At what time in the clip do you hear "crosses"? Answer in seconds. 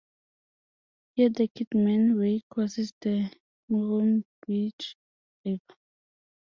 2.49-2.91